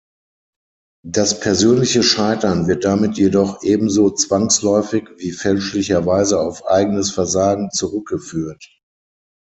[1.05, 8.67] Das persönliche Scheitern wird damit jedoch ebenso zwangsläufig wie fälschlicherweise auf eigenes Versagen zurückgeführt.